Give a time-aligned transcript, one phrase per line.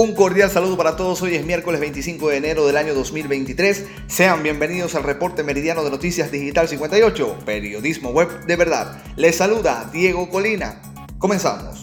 [0.00, 1.20] Un cordial saludo para todos.
[1.22, 3.84] Hoy es miércoles 25 de enero del año 2023.
[4.06, 9.02] Sean bienvenidos al reporte meridiano de Noticias Digital 58, periodismo web de verdad.
[9.16, 10.80] Les saluda Diego Colina.
[11.18, 11.82] Comenzamos.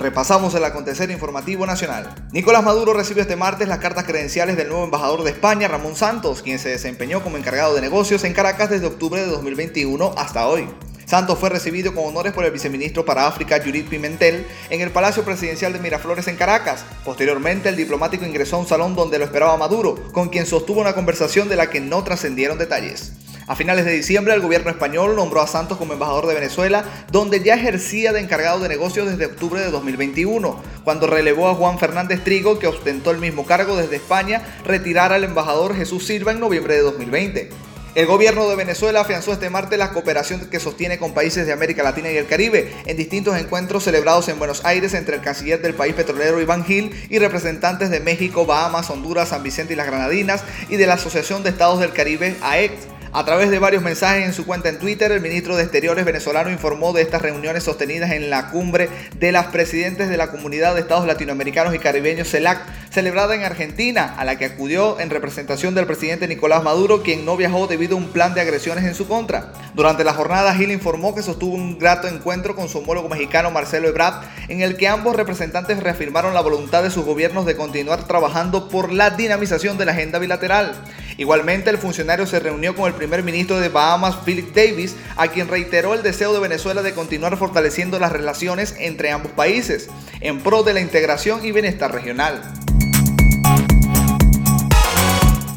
[0.00, 2.14] Repasamos el acontecer informativo nacional.
[2.32, 6.40] Nicolás Maduro recibió este martes las cartas credenciales del nuevo embajador de España, Ramón Santos,
[6.40, 10.66] quien se desempeñó como encargado de negocios en Caracas desde octubre de 2021 hasta hoy.
[11.06, 15.24] Santos fue recibido con honores por el viceministro para África, Judith Pimentel, en el Palacio
[15.24, 16.84] Presidencial de Miraflores en Caracas.
[17.04, 20.94] Posteriormente, el diplomático ingresó a un salón donde lo esperaba Maduro, con quien sostuvo una
[20.94, 23.12] conversación de la que no trascendieron detalles.
[23.46, 27.40] A finales de diciembre, el gobierno español nombró a Santos como embajador de Venezuela, donde
[27.40, 32.24] ya ejercía de encargado de negocios desde octubre de 2021, cuando relevó a Juan Fernández
[32.24, 36.74] Trigo, que ostentó el mismo cargo desde España, retirar al embajador Jesús Silva en noviembre
[36.74, 37.65] de 2020.
[37.96, 41.82] El gobierno de Venezuela afianzó este martes la cooperación que sostiene con países de América
[41.82, 45.72] Latina y el Caribe en distintos encuentros celebrados en Buenos Aires entre el canciller del
[45.72, 50.44] país petrolero Iván Gil y representantes de México, Bahamas, Honduras, San Vicente y las Granadinas
[50.68, 52.96] y de la Asociación de Estados del Caribe, AECT.
[53.16, 56.50] A través de varios mensajes en su cuenta en Twitter, el ministro de Exteriores venezolano
[56.50, 60.82] informó de estas reuniones sostenidas en la cumbre de las presidentes de la Comunidad de
[60.82, 62.60] Estados Latinoamericanos y Caribeños CELAC,
[62.96, 67.36] celebrada en Argentina, a la que acudió en representación del presidente Nicolás Maduro, quien no
[67.36, 69.52] viajó debido a un plan de agresiones en su contra.
[69.74, 73.88] Durante la jornada, Gil informó que sostuvo un grato encuentro con su homólogo mexicano Marcelo
[73.88, 78.70] Ebrard, en el que ambos representantes reafirmaron la voluntad de sus gobiernos de continuar trabajando
[78.70, 80.72] por la dinamización de la agenda bilateral.
[81.18, 85.48] Igualmente, el funcionario se reunió con el primer ministro de Bahamas, Philip Davis, a quien
[85.48, 89.90] reiteró el deseo de Venezuela de continuar fortaleciendo las relaciones entre ambos países,
[90.22, 92.55] en pro de la integración y bienestar regional.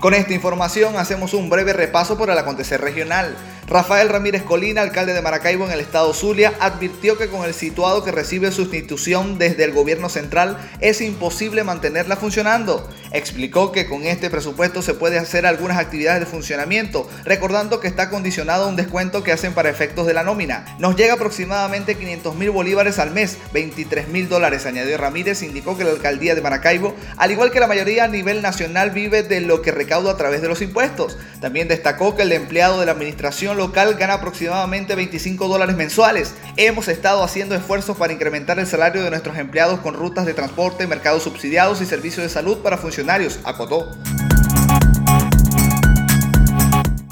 [0.00, 3.36] Con esta información hacemos un breve repaso por el acontecer regional.
[3.70, 8.02] Rafael Ramírez Colina, alcalde de Maracaibo en el estado Zulia, advirtió que con el situado
[8.02, 12.90] que recibe sustitución desde el gobierno central es imposible mantenerla funcionando.
[13.12, 18.10] Explicó que con este presupuesto se puede hacer algunas actividades de funcionamiento, recordando que está
[18.10, 20.64] condicionado a un descuento que hacen para efectos de la nómina.
[20.80, 25.84] Nos llega aproximadamente 500 mil bolívares al mes, 23 mil dólares, añadió Ramírez, indicó que
[25.84, 29.62] la alcaldía de Maracaibo, al igual que la mayoría a nivel nacional, vive de lo
[29.62, 31.18] que recauda a través de los impuestos.
[31.40, 36.32] También destacó que el empleado de la administración local gana aproximadamente 25 dólares mensuales.
[36.56, 40.86] Hemos estado haciendo esfuerzos para incrementar el salario de nuestros empleados con rutas de transporte,
[40.86, 43.86] mercados subsidiados y servicios de salud para funcionarios, acotó.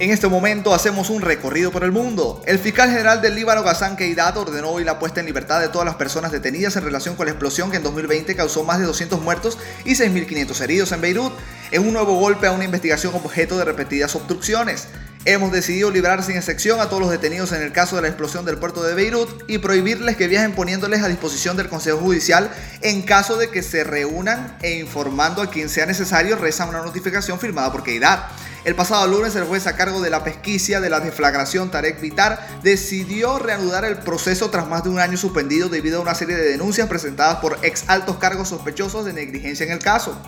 [0.00, 2.42] En este momento hacemos un recorrido por el mundo.
[2.44, 5.86] El fiscal general del Líbano, Ghassan Keidat, ordenó hoy la puesta en libertad de todas
[5.86, 9.22] las personas detenidas en relación con la explosión que en 2020 causó más de 200
[9.22, 9.56] muertos
[9.86, 11.32] y 6.500 heridos en Beirut,
[11.70, 14.88] en un nuevo golpe a una investigación objeto de repetidas obstrucciones.
[15.26, 18.44] Hemos decidido liberar sin excepción a todos los detenidos en el caso de la explosión
[18.44, 22.50] del puerto de Beirut y prohibirles que viajen poniéndoles a disposición del Consejo Judicial
[22.82, 27.40] en caso de que se reúnan e informando a quien sea necesario, reza una notificación
[27.40, 28.20] firmada por Keidat.
[28.66, 32.46] El pasado lunes el juez a cargo de la pesquisa de la deflagración Tarek Vitar
[32.62, 36.50] decidió reanudar el proceso tras más de un año suspendido debido a una serie de
[36.50, 40.20] denuncias presentadas por ex altos cargos sospechosos de negligencia en el caso.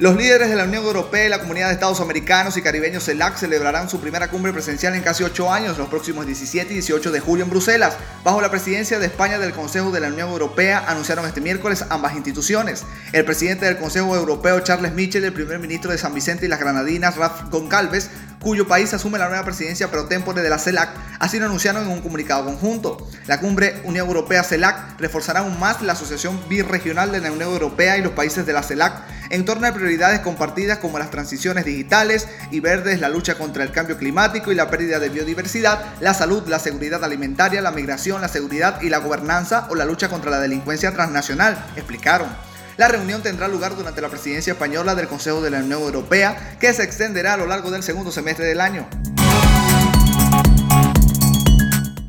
[0.00, 3.36] Los líderes de la Unión Europea y la Comunidad de Estados Americanos y Caribeños CELAC
[3.36, 7.20] celebrarán su primera cumbre presencial en casi ocho años, los próximos 17 y 18 de
[7.20, 11.26] julio en Bruselas, bajo la presidencia de España del Consejo de la Unión Europea, anunciaron
[11.26, 12.86] este miércoles ambas instituciones.
[13.12, 16.48] El presidente del Consejo Europeo, Charles Michel, y el primer ministro de San Vicente y
[16.48, 18.08] las Granadinas, Raf Goncalves,
[18.40, 20.88] cuyo país asume la nueva presidencia pro tempore de la CELAC,
[21.18, 23.06] así lo anunciaron en un comunicado conjunto.
[23.26, 28.02] La cumbre Unión Europea-CELAC reforzará aún más la asociación birregional de la Unión Europea y
[28.02, 32.60] los países de la CELAC en torno a prioridades compartidas como las transiciones digitales y
[32.60, 36.58] verdes, la lucha contra el cambio climático y la pérdida de biodiversidad, la salud, la
[36.58, 40.92] seguridad alimentaria, la migración, la seguridad y la gobernanza o la lucha contra la delincuencia
[40.92, 42.28] transnacional, explicaron.
[42.76, 46.72] La reunión tendrá lugar durante la presidencia española del Consejo de la Unión Europea, que
[46.72, 48.88] se extenderá a lo largo del segundo semestre del año.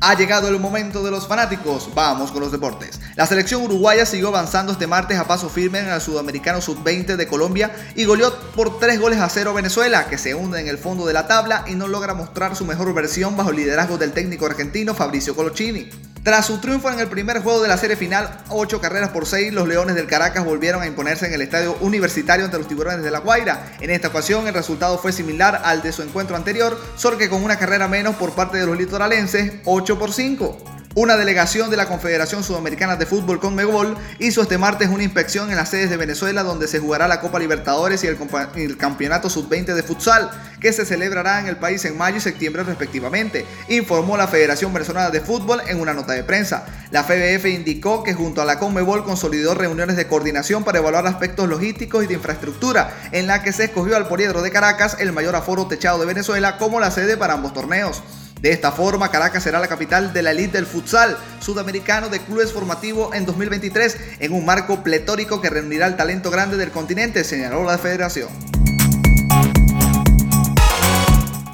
[0.04, 1.88] Ha llegado el momento de los fanáticos.
[1.94, 2.98] Vamos con los deportes.
[3.14, 7.28] La selección uruguaya siguió avanzando este martes a paso firme en el Sudamericano Sub-20 de
[7.28, 11.06] Colombia y goleó por 3 goles a 0 Venezuela, que se hunde en el fondo
[11.06, 14.44] de la tabla y no logra mostrar su mejor versión bajo el liderazgo del técnico
[14.46, 15.88] argentino Fabricio Colochini.
[16.22, 19.52] Tras su triunfo en el primer juego de la serie final, 8 carreras por 6,
[19.52, 23.10] los Leones del Caracas volvieron a imponerse en el estadio universitario ante los Tiburones de
[23.10, 23.72] la Guaira.
[23.80, 27.42] En esta ocasión, el resultado fue similar al de su encuentro anterior, solo que con
[27.42, 30.71] una carrera menos por parte de los litoralenses, 8 por 5.
[30.94, 35.56] Una delegación de la Confederación Sudamericana de Fútbol Conmebol hizo este martes una inspección en
[35.56, 39.82] las sedes de Venezuela donde se jugará la Copa Libertadores y el, Campeonato Sub-20 de
[39.82, 40.30] Futsal,
[40.60, 45.08] que se celebrará en el país en mayo y septiembre respectivamente, informó la Federación Venezolana
[45.08, 46.66] de Fútbol en una nota de prensa.
[46.90, 51.48] La FBF indicó que junto a la Conmebol consolidó reuniones de coordinación para evaluar aspectos
[51.48, 55.36] logísticos y de infraestructura, en la que se escogió al Poliedro de Caracas, el mayor
[55.36, 58.02] aforo techado de Venezuela, como la sede para ambos torneos.
[58.42, 62.52] De esta forma, Caracas será la capital de la elite del futsal sudamericano de clubes
[62.52, 67.62] formativos en 2023 en un marco pletórico que reunirá el talento grande del continente, señaló
[67.62, 68.30] la federación.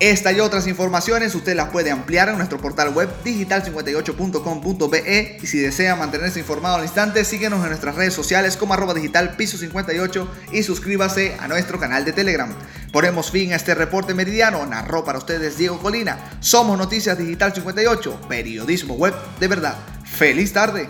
[0.00, 5.58] Esta y otras informaciones usted las puede ampliar en nuestro portal web digital58.com.be y si
[5.58, 10.26] desea mantenerse informado al instante, síguenos en nuestras redes sociales como arroba digital piso 58
[10.52, 12.48] y suscríbase a nuestro canal de Telegram.
[12.92, 16.18] Ponemos fin a este reporte meridiano, narró para ustedes Diego Colina.
[16.40, 19.76] Somos Noticias Digital 58, periodismo web de verdad.
[20.04, 20.88] ¡Feliz tarde!